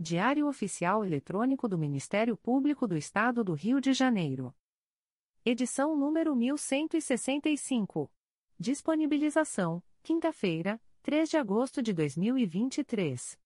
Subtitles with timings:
[0.00, 4.54] Diário Oficial Eletrônico do Ministério Público do Estado do Rio de Janeiro.
[5.44, 8.08] Edição número 1165.
[8.56, 13.40] Disponibilização: quinta-feira, 3 de agosto de 2023.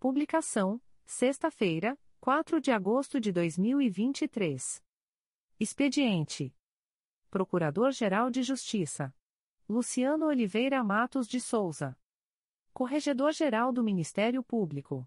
[0.00, 4.82] Publicação: sexta-feira, 4 de agosto de 2023.
[5.60, 6.56] Expediente:
[7.28, 9.14] Procurador-Geral de Justiça
[9.68, 11.94] Luciano Oliveira Matos de Souza.
[12.72, 15.06] Corregedor-Geral do Ministério Público.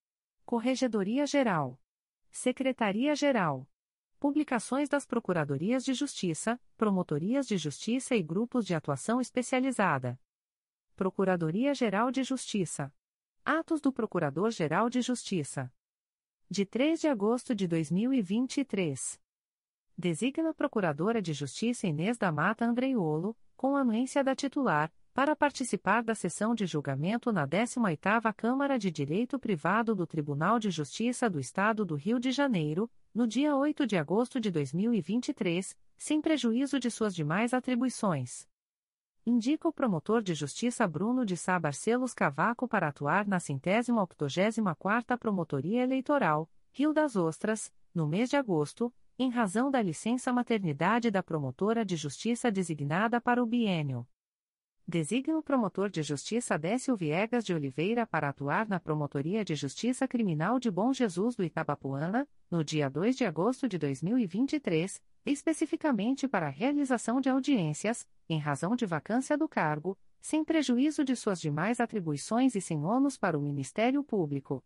[0.45, 1.79] Corregedoria-Geral.
[2.29, 3.67] Secretaria-Geral.
[4.19, 10.19] Publicações das Procuradorias de Justiça, Promotorias de Justiça e Grupos de Atuação Especializada.
[10.95, 12.93] Procuradoria-Geral de Justiça.
[13.43, 15.73] Atos do Procurador-Geral de Justiça.
[16.49, 19.19] De 3 de agosto de 2023.
[19.97, 26.15] Designa Procuradora de Justiça Inês da Mata Andreiolo, com anuência da titular, para participar da
[26.15, 31.83] sessão de julgamento na 18ª Câmara de Direito Privado do Tribunal de Justiça do Estado
[31.83, 37.13] do Rio de Janeiro, no dia 8 de agosto de 2023, sem prejuízo de suas
[37.13, 38.47] demais atribuições.
[39.25, 44.73] Indica o promotor de justiça Bruno de Sá Barcelos Cavaco para atuar na centésima octogésima
[44.75, 51.11] quarta Promotoria Eleitoral, Rio das Ostras, no mês de agosto, em razão da licença maternidade
[51.11, 54.07] da promotora de justiça designada para o biênio
[54.87, 60.07] Designa o promotor de justiça Décio Viegas de Oliveira para atuar na Promotoria de Justiça
[60.07, 66.47] Criminal de Bom Jesus do Itabapuana, no dia 2 de agosto de 2023, especificamente para
[66.47, 71.79] a realização de audiências, em razão de vacância do cargo, sem prejuízo de suas demais
[71.79, 74.63] atribuições e sem ônus para o Ministério Público.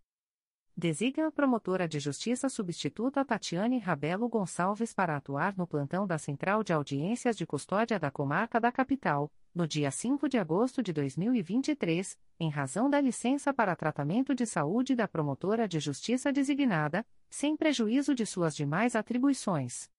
[0.77, 6.65] Designa a promotora de justiça substituta Tatiane Rabelo Gonçalves para atuar no plantão da Central
[6.65, 12.19] de Audiências de Custódia da Comarca da Capital, no dia 5 de agosto de 2023,
[12.41, 18.13] em razão da licença para tratamento de saúde da promotora de justiça designada, sem prejuízo
[18.13, 19.89] de suas demais atribuições.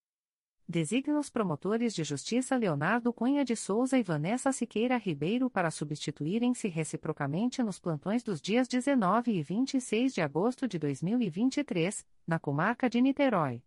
[0.69, 6.67] Designa os promotores de justiça Leonardo Cunha de Souza e Vanessa Siqueira Ribeiro para substituírem-se
[6.67, 13.01] reciprocamente nos plantões dos dias 19 e 26 de agosto de 2023, na comarca de
[13.01, 13.63] Niterói.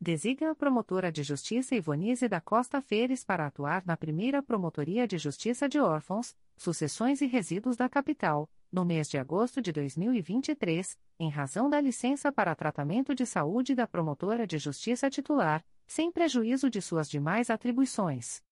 [0.00, 5.18] Designa a promotora de justiça Ivonise da Costa Feres para atuar na primeira Promotoria de
[5.18, 11.28] Justiça de Órfãos, Sucessões e Resíduos da Capital, no mês de agosto de 2023, em
[11.28, 16.80] razão da licença para tratamento de saúde da promotora de justiça titular, sem prejuízo de
[16.80, 18.42] suas demais atribuições.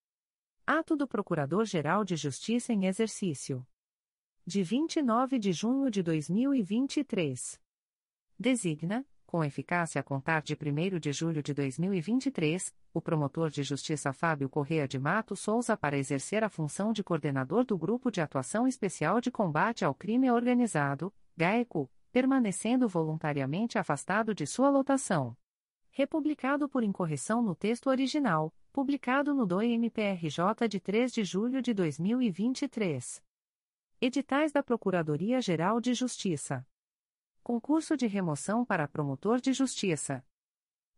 [0.67, 3.67] Ato do Procurador-Geral de Justiça em Exercício.
[4.47, 7.61] De 29 de junho de 2023.
[8.39, 14.13] Designa, com eficácia a contar de 1 de julho de 2023, o promotor de justiça
[14.13, 18.69] Fábio Correa de Mato Souza para exercer a função de coordenador do Grupo de Atuação
[18.69, 25.35] Especial de Combate ao Crime Organizado, GAECO, permanecendo voluntariamente afastado de sua lotação.
[25.95, 33.23] Republicado por incorreção no texto original, publicado no DOI-MPRJ de 3 de julho de 2023.
[34.01, 36.67] Editais da Procuradoria-Geral de Justiça.
[37.43, 40.25] Concurso de remoção para promotor de justiça.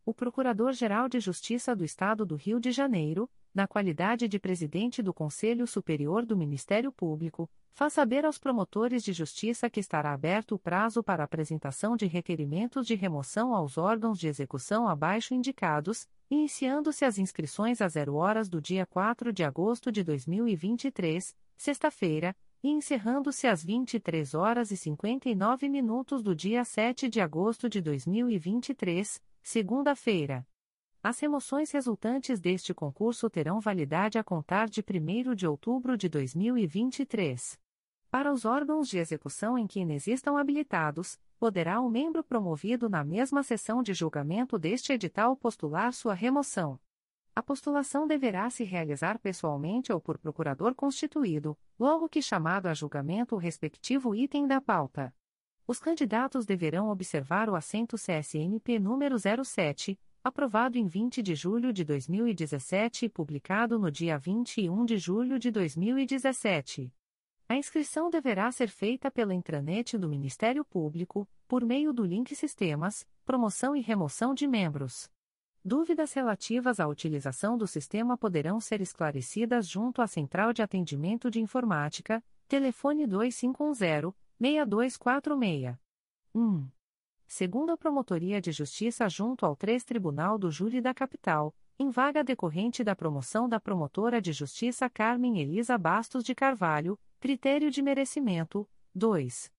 [0.06, 5.12] O Procurador-Geral de Justiça do Estado do Rio de Janeiro, na qualidade de presidente do
[5.12, 10.59] Conselho Superior do Ministério Público, faz saber aos promotores de justiça que estará aberto o
[10.59, 17.19] prazo para apresentação de requerimentos de remoção aos órgãos de execução abaixo indicados, iniciando-se as
[17.19, 23.62] inscrições às 0 horas do dia 4 de agosto de 2023, sexta-feira, e encerrando-se às
[23.62, 30.47] 23 horas e 59 minutos do dia 7 de agosto de 2023, segunda-feira.
[31.03, 37.63] As remoções resultantes deste concurso terão validade a contar de 1 de outubro de 2023.
[38.14, 43.43] Para os órgãos de execução em que inexistam habilitados, poderá o membro promovido na mesma
[43.43, 46.78] sessão de julgamento deste edital postular sua remoção.
[47.34, 53.34] A postulação deverá se realizar pessoalmente ou por procurador constituído, logo que chamado a julgamento
[53.34, 55.12] o respectivo item da pauta.
[55.66, 61.82] Os candidatos deverão observar o assento CSNP número 07, aprovado em 20 de julho de
[61.82, 66.93] 2017 e publicado no dia 21 de julho de 2017.
[67.46, 73.06] A inscrição deverá ser feita pela intranet do Ministério Público, por meio do link Sistemas,
[73.25, 75.11] Promoção e Remoção de Membros.
[75.62, 81.38] Dúvidas relativas à utilização do sistema poderão ser esclarecidas junto à Central de Atendimento de
[81.41, 85.76] Informática, telefone 2510-6246.
[86.35, 86.67] 1.
[87.26, 92.23] Segundo a Promotoria de Justiça junto ao 3 Tribunal do Júri da Capital, em vaga
[92.23, 98.69] decorrente da promoção da promotora de justiça Carmen Elisa Bastos de Carvalho, critério de merecimento,
[98.94, 99.50] 2.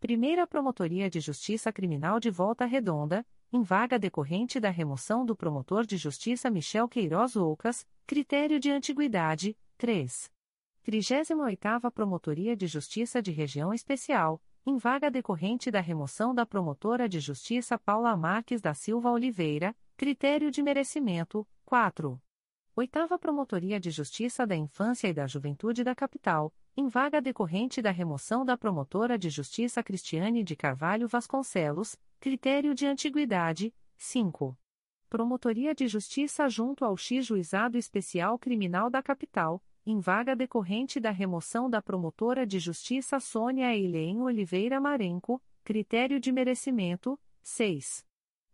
[0.00, 5.86] Primeira Promotoria de Justiça Criminal de Volta Redonda, em vaga decorrente da remoção do promotor
[5.86, 10.32] de justiça Michel Queiroz Ocas, critério de antiguidade, 3.
[10.84, 17.20] 38ª Promotoria de Justiça de Região Especial, em vaga decorrente da remoção da promotora de
[17.20, 22.20] justiça Paula Marques da Silva Oliveira, critério de merecimento, 4.
[22.74, 27.90] Oitava Promotoria de Justiça da Infância e da Juventude da Capital, em vaga decorrente da
[27.90, 34.56] remoção da promotora de justiça Cristiane de Carvalho Vasconcelos, critério de antiguidade, 5.
[35.10, 41.10] Promotoria de Justiça junto ao X Juizado Especial Criminal da Capital, em vaga decorrente da
[41.10, 48.02] remoção da promotora de justiça Sônia Eileen Oliveira Marenco, critério de merecimento, 6.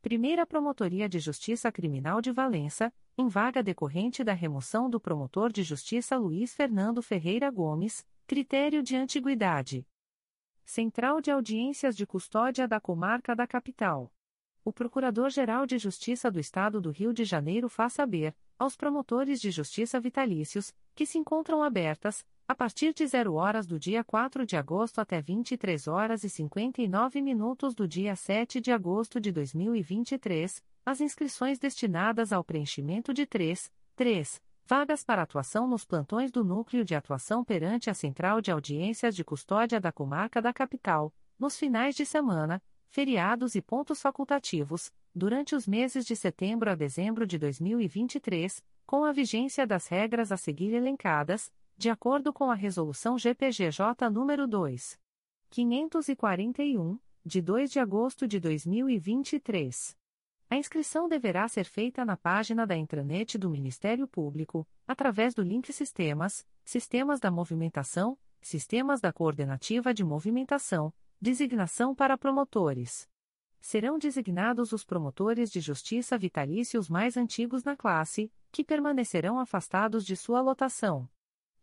[0.03, 5.65] Primeira Promotoria de Justiça Criminal de Valença, em vaga decorrente da remoção do promotor de
[5.65, 9.85] justiça Luiz Fernando Ferreira Gomes, critério de antiguidade.
[10.65, 14.13] Central de Audiências de Custódia da Comarca da Capital.
[14.65, 19.51] O Procurador-Geral de Justiça do Estado do Rio de Janeiro faz saber, aos promotores de
[19.51, 24.57] justiça vitalícios, que se encontram abertas, a partir de 0 horas do dia 4 de
[24.57, 31.03] agosto até 23 horas e 59 minutos do dia 7 de agosto de 2023, as
[31.03, 36.95] inscrições destinadas ao preenchimento de 3, 3 vagas para atuação nos plantões do Núcleo de
[36.95, 42.05] Atuação perante a Central de Audiências de Custódia da Comarca da Capital, nos finais de
[42.05, 49.05] semana, feriados e pontos facultativos, durante os meses de setembro a dezembro de 2023, com
[49.05, 54.99] a vigência das regras a seguir elencadas, de acordo com a Resolução GPGJ nº 2.
[55.49, 59.98] 541, de 2 de agosto de 2023.
[60.51, 65.71] A inscrição deverá ser feita na página da intranet do Ministério Público, através do link
[65.73, 73.07] Sistemas, Sistemas da Movimentação, Sistemas da Coordenativa de Movimentação, Designação para Promotores.
[73.61, 80.17] Serão designados os promotores de justiça vitalícios mais antigos na classe, que permanecerão afastados de
[80.17, 81.11] sua lotação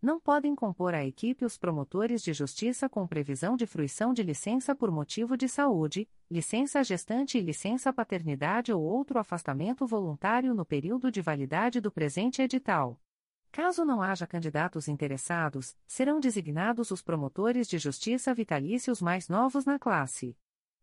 [0.01, 4.75] não podem compor a equipe os promotores de justiça com previsão de fruição de licença
[4.75, 11.11] por motivo de saúde, licença gestante e licença paternidade ou outro afastamento voluntário no período
[11.11, 12.99] de validade do presente edital.
[13.51, 19.79] Caso não haja candidatos interessados, serão designados os promotores de justiça vitalícios mais novos na
[19.79, 20.37] classe.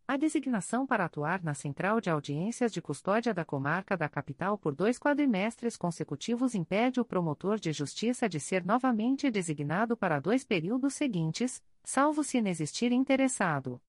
[0.06, 4.74] A designação para atuar na Central de Audiências de Custódia da Comarca da Capital por
[4.74, 10.94] dois quadrimestres consecutivos impede o promotor de justiça de ser novamente designado para dois períodos
[10.94, 13.80] seguintes, salvo se inexistir interessado.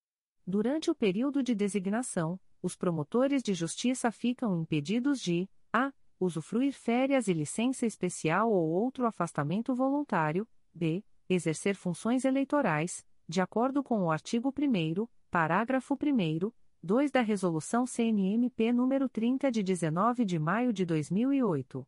[0.46, 5.91] Durante o período de designação, os promotores de justiça ficam impedidos de a.
[6.20, 11.03] usufruir férias e licença especial ou outro afastamento voluntário, b.
[11.27, 16.52] exercer funções eleitorais, de acordo com o artigo 1 Parágrafo 1
[16.84, 21.88] 2 da Resolução CNMP nº 30 de 19 de maio de 2008.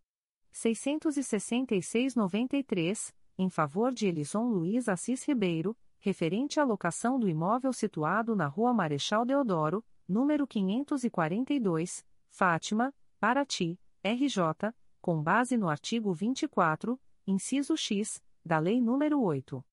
[0.53, 8.47] 666-93, em favor de Elison Luiz Assis Ribeiro, referente à locação do imóvel situado na
[8.47, 18.23] Rua Marechal Deodoro, número 542, Fátima, Paraty, RJ, com base no artigo 24, inciso X,
[18.45, 19.65] da Lei nº 8.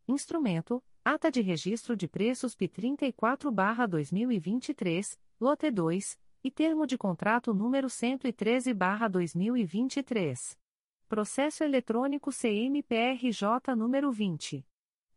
[0.08, 10.58] Instrumento: Ata de Registro de Preços P34-2023, Lote 2, e termo de contrato número 113/2023.
[11.08, 14.66] Processo eletrônico CMPRJ número 20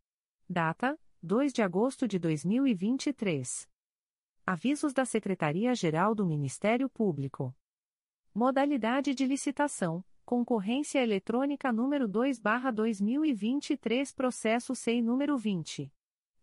[0.48, 3.66] Data: 2 de agosto de 2023.
[4.46, 7.56] Avisos da Secretaria-Geral do Ministério Público.
[8.34, 15.90] Modalidade de licitação: Concorrência Eletrônica número 2/2023, processo SEI número 20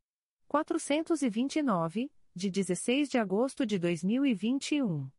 [0.51, 5.09] 429, de 16 de agosto de 2021.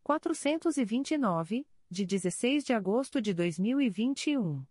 [0.02, 4.64] 429, de 16 de agosto de 2021.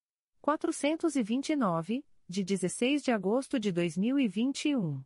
[0.41, 4.99] 429, de 16 de agosto de 2021.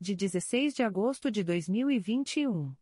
[0.00, 2.74] de 16 de agosto de 2021.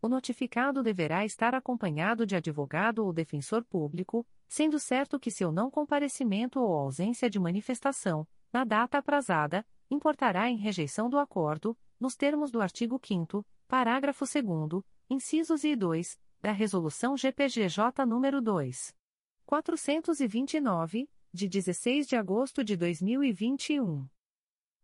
[0.00, 5.70] O notificado deverá estar acompanhado de advogado ou defensor público, sendo certo que seu não
[5.70, 12.50] comparecimento ou ausência de manifestação, na data aprazada, importará em rejeição do acordo, nos termos
[12.50, 18.94] do artigo 5 parágrafo 2 incisos e 2, da Resolução GPGJ nº 2.
[19.44, 24.08] 429, de 16 de agosto de 2021.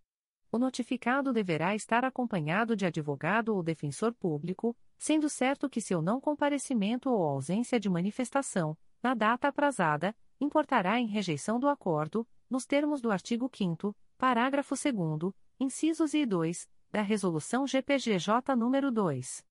[0.51, 6.21] O notificado deverá estar acompanhado de advogado ou defensor público, sendo certo que seu não
[6.21, 13.01] comparecimento ou ausência de manifestação, na data aprazada, importará em rejeição do acordo, nos termos
[13.01, 19.45] do artigo 5 parágrafo 2 incisos e 2, da Resolução GPGJ nº 2.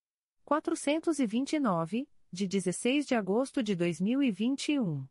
[0.45, 5.07] 429, de 16 de agosto de 2021.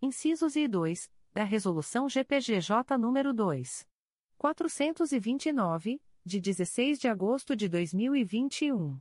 [0.00, 3.86] incisos e 2, da Resolução GPGJ nº 2.
[4.38, 9.00] 429, de 16 de agosto de 2021.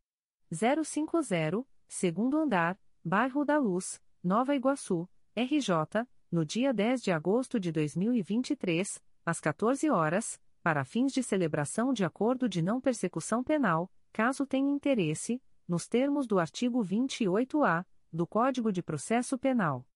[0.85, 7.71] 050, segundo andar, Bairro da Luz, Nova Iguaçu, RJ, no dia 10 de agosto de
[7.71, 14.45] 2023, às 14 horas, para fins de celebração de acordo de não persecução penal, caso
[14.45, 19.87] tenha interesse, nos termos do artigo 28-A do Código de Processo Penal.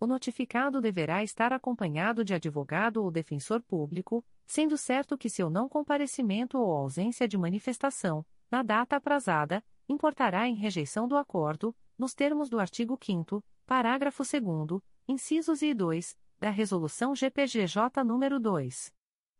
[0.00, 5.68] O notificado deverá estar acompanhado de advogado ou defensor público, sendo certo que seu não
[5.68, 12.50] comparecimento ou ausência de manifestação, na data aprazada, importará em rejeição do acordo, nos termos
[12.50, 18.92] do artigo 5 parágrafo 2 incisos e 2, da Resolução GPGJ nº 2.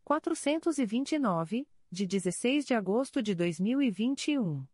[0.05, 4.67] 429, de 16 de agosto de 2021.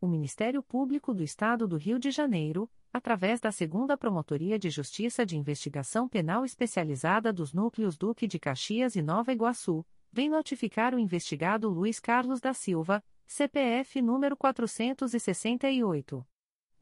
[0.00, 5.26] O Ministério Público do Estado do Rio de Janeiro, através da Segunda Promotoria de Justiça
[5.26, 10.98] de Investigação Penal Especializada dos Núcleos Duque de Caxias e Nova Iguaçu, vem notificar o
[10.98, 16.26] investigado Luiz Carlos da Silva, CPF número 468.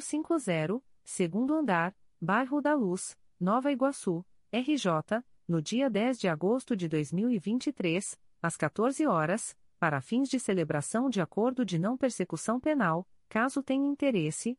[0.00, 6.88] 050, segundo andar, Bairro da Luz, Nova Iguaçu, RJ, no dia 10 de agosto de
[6.88, 13.62] 2023, às 14 horas, para fins de celebração de acordo de não persecução penal, caso
[13.62, 14.58] tenha interesse,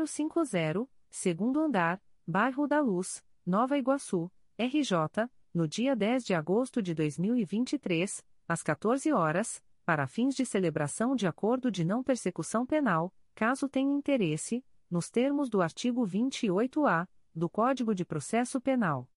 [0.08, 6.96] 050, segundo andar, Bairro da Luz, Nova Iguaçu, RJ, no dia 10 de agosto de
[6.96, 13.70] 2023, às 14 horas, para fins de celebração de acordo de não persecução penal, caso
[13.70, 19.08] tenha interesse, nos termos do artigo 28-A do Código de Processo Penal.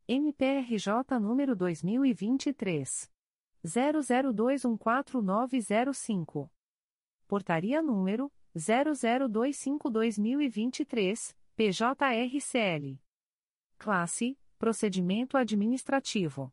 [0.07, 3.11] MPRJ número 2023.
[3.65, 6.49] 00214905.
[7.27, 12.97] Portaria número 0025-2023, PJRCL.
[13.77, 16.49] Classe Procedimento Administrativo.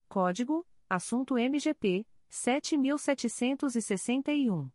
[0.08, 4.70] Código: Assunto MGP 7761.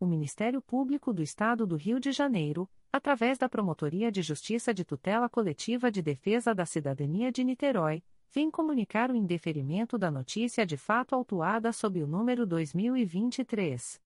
[0.00, 4.84] o Ministério Público do Estado do Rio de Janeiro, através da Promotoria de Justiça de
[4.84, 10.76] Tutela Coletiva de Defesa da Cidadania de Niterói, vem comunicar o indeferimento da notícia de
[10.76, 13.98] fato autuada sob o número 2023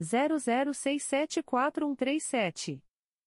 [0.00, 2.80] 00674137.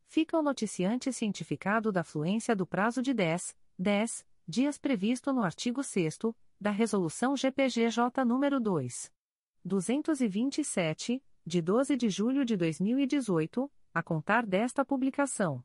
[0.06, 5.82] Fica o noticiante cientificado da fluência do prazo de 10, 10 dias previsto no artigo
[5.82, 6.20] 6
[6.60, 9.17] da Resolução GPGJ nº 2.
[9.66, 15.64] 227, de 12 de julho de 2018, a contar desta publicação.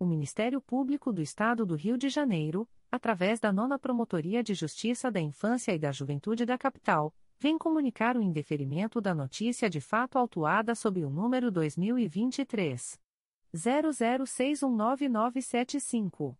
[0.00, 5.10] o Ministério Público do Estado do Rio de Janeiro, através da Nona Promotoria de Justiça
[5.10, 10.16] da Infância e da Juventude da Capital, vem comunicar o indeferimento da notícia de fato
[10.16, 12.98] autuada sob o número 2023
[13.54, 16.34] 00619975.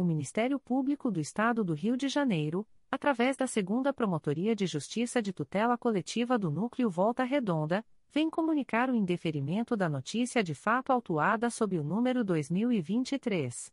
[0.00, 5.20] O Ministério Público do Estado do Rio de Janeiro, através da Segunda Promotoria de Justiça
[5.20, 10.90] de Tutela Coletiva do Núcleo Volta Redonda, vem comunicar o indeferimento da notícia de fato
[10.90, 13.70] autuada sob o número 2023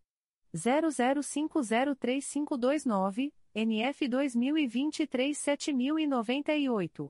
[0.54, 3.32] 00503529.
[3.56, 7.10] NF 2023 7098.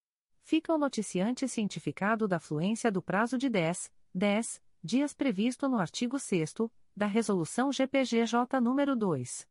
[0.43, 6.19] fica o noticiante cientificado da fluência do prazo de 10, 10 dias previsto no artigo
[6.19, 6.55] 6
[6.95, 9.49] da Resolução GPGJ nº 2.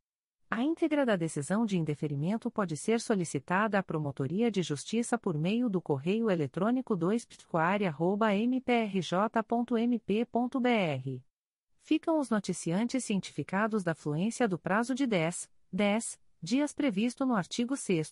[0.55, 5.67] A íntegra da decisão de indeferimento pode ser solicitada à Promotoria de Justiça por meio
[5.67, 7.27] do correio eletrônico 2
[8.47, 9.33] mprj.mp.br.
[11.81, 17.75] Ficam os noticiantes cientificados da fluência do prazo de 10, 10 dias previsto no artigo
[17.75, 18.11] 6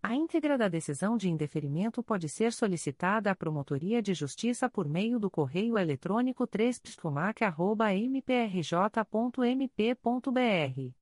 [0.00, 5.18] A íntegra da decisão de indeferimento pode ser solicitada à Promotoria de Justiça por meio
[5.18, 6.80] do correio eletrônico 3
[8.08, 11.01] mprj.mp.br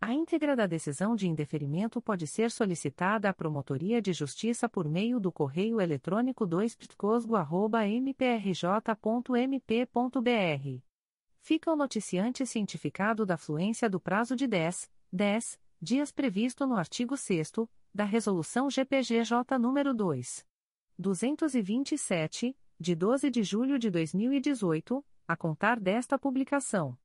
[0.00, 5.18] A íntegra da decisão de indeferimento pode ser solicitada à Promotoria de Justiça por meio
[5.18, 6.76] do correio eletrônico 2
[8.02, 10.82] mprj.mp.br.
[11.40, 17.16] Fica o noticiante cientificado da fluência do prazo de 10, 10 dias previsto no artigo
[17.16, 17.52] 6
[17.92, 20.46] da Resolução GPGJ nº 2.
[20.98, 26.96] 227, de 12 de julho de 2018, a contar desta publicação.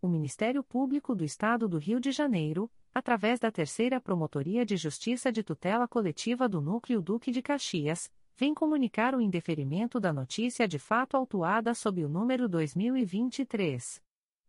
[0.00, 5.32] O Ministério Público do Estado do Rio de Janeiro, através da Terceira Promotoria de Justiça
[5.32, 10.78] de Tutela Coletiva do Núcleo Duque de Caxias, vem comunicar o indeferimento da notícia de
[10.78, 14.00] fato autuada sob o número 2023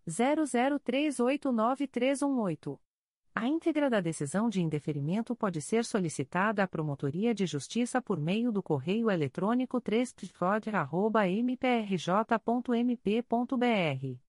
[0.07, 2.79] 00389318.
[3.33, 8.51] A íntegra da decisão de indeferimento pode ser solicitada à Promotoria de Justiça por meio
[8.51, 10.13] do correio eletrônico 3
[11.41, 14.28] mprj.mp.br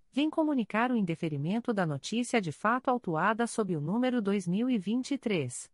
[0.11, 5.71] vem comunicar o indeferimento da notícia de fato autuada sob o número 2023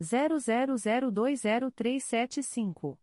[0.00, 2.98] 00020375.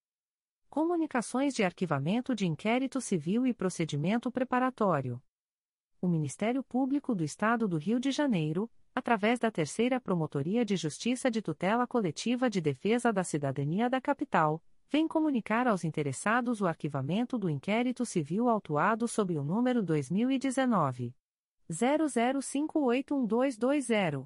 [0.71, 5.21] Comunicações de Arquivamento de Inquérito Civil e Procedimento Preparatório.
[6.01, 11.29] O Ministério Público do Estado do Rio de Janeiro, através da Terceira Promotoria de Justiça
[11.29, 17.37] de Tutela Coletiva de Defesa da Cidadania da Capital, vem comunicar aos interessados o arquivamento
[17.37, 21.13] do inquérito civil autuado sob o número 2019
[21.69, 24.25] 00581220.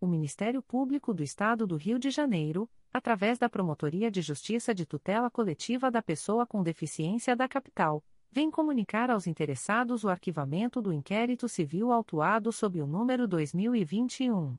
[0.00, 4.84] o Ministério Público do Estado do Rio de Janeiro, através da Promotoria de Justiça de
[4.84, 10.92] Tutela Coletiva da Pessoa com Deficiência da Capital, vem comunicar aos interessados o arquivamento do
[10.92, 14.58] inquérito civil autuado sob o número 2021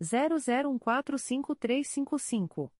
[0.00, 2.70] 00145355.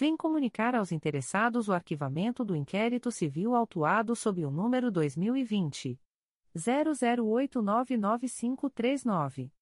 [0.00, 6.00] vem comunicar aos interessados o arquivamento do inquérito civil autuado sob o número 2020
[6.56, 9.52] 00899539.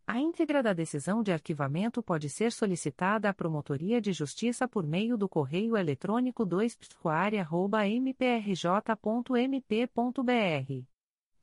[0.05, 5.17] A íntegra da decisão de arquivamento pode ser solicitada à Promotoria de Justiça por meio
[5.17, 6.77] do correio eletrônico 2
[8.01, 10.83] mprj.mp.br.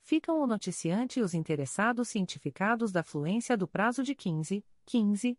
[0.03, 5.39] Ficam o noticiante e os interessados cientificados da fluência do prazo de 15, 15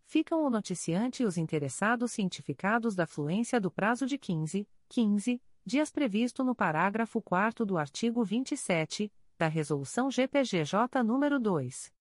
[0.04, 5.88] Ficam o noticiante e os interessados cientificados da fluência do prazo de 15, 15 dias
[5.88, 11.92] previsto no parágrafo 4 do artigo 27, da Resolução GPGJ nº 2.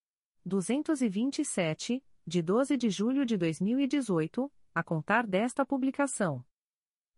[0.44, 6.44] 227, de 12 de julho de 2018, a contar desta publicação.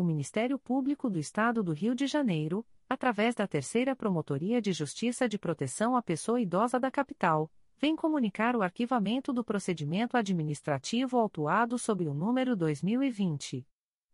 [0.00, 5.28] o Ministério Público do Estado do Rio de Janeiro, através da Terceira Promotoria de Justiça
[5.28, 11.78] de Proteção à Pessoa Idosa da Capital, vem comunicar o arquivamento do procedimento administrativo autuado
[11.78, 13.64] sob o número 2020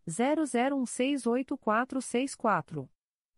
[0.09, 2.89] 00168464.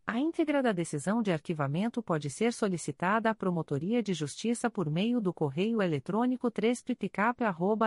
[0.06, 5.20] A íntegra da decisão de arquivamento pode ser solicitada à Promotoria de Justiça por meio
[5.20, 7.78] do correio eletrônico 3 mprj.mp.br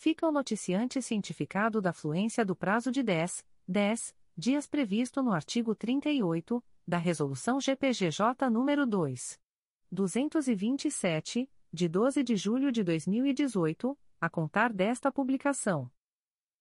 [0.00, 5.74] fica o noticiante cientificado da fluência do prazo de 10, 10 dias previsto no artigo
[5.74, 9.38] 38 da Resolução GPGJ nº 2.
[9.92, 15.90] 227, de 12 de julho de 2018, a contar desta publicação.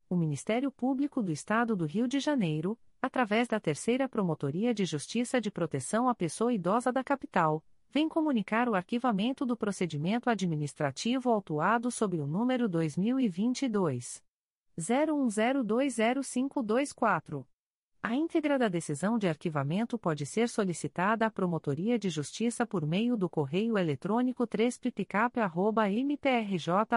[0.09, 5.39] O Ministério Público do Estado do Rio de Janeiro, através da Terceira Promotoria de Justiça
[5.39, 11.89] de Proteção à Pessoa Idosa da Capital, vem comunicar o arquivamento do procedimento administrativo autuado
[11.89, 14.21] sob o número 2022
[14.77, 17.43] 01020524.
[18.01, 23.17] A íntegra da decisão de arquivamento pode ser solicitada à Promotoria de Justiça por meio
[23.17, 24.79] do correio eletrônico 3
[26.05, 26.89] mprj.mp.br.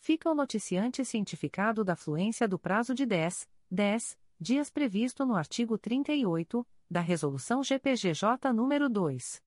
[0.00, 5.78] Fica o noticiante cientificado da fluência do prazo de 10, 10 dias previsto no artigo
[5.78, 9.42] 38 da Resolução GPGJ nº 2.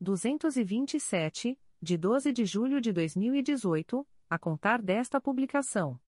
[0.00, 5.98] 227, de 12 de julho de 2018, a contar desta publicação.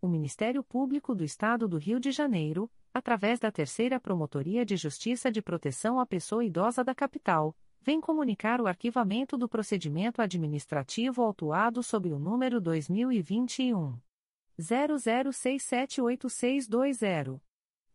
[0.00, 5.30] O Ministério Público do Estado do Rio de Janeiro, através da Terceira Promotoria de Justiça
[5.30, 11.82] de Proteção à Pessoa Idosa da Capital, vem comunicar o arquivamento do procedimento administrativo autuado
[11.82, 13.98] sob o número 2021
[14.58, 17.40] 00678620.